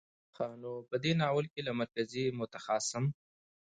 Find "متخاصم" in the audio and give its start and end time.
2.39-3.05